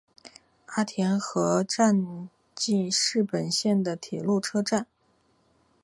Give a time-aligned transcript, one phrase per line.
[0.65, 4.87] 阿田和站纪势本线的铁路车站。